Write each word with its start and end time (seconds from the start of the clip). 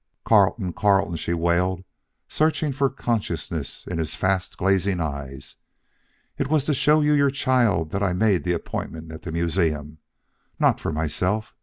"Carleton! 0.25 0.73
Carleton!" 0.73 1.15
she 1.15 1.31
wailed, 1.35 1.83
searching 2.27 2.71
for 2.73 2.89
consciousness 2.89 3.85
in 3.85 3.99
his 3.99 4.15
fast 4.15 4.57
glazing 4.57 4.99
eye. 4.99 5.37
"It 6.39 6.47
was 6.47 6.65
to 6.65 6.73
show 6.73 7.01
you 7.01 7.13
your 7.13 7.29
child 7.29 7.91
that 7.91 8.01
I 8.01 8.13
made 8.13 8.43
the 8.43 8.53
appointment 8.53 9.11
at 9.11 9.21
the 9.21 9.31
museum. 9.31 9.99
Not 10.57 10.79
for 10.79 10.91
myself. 10.91 11.53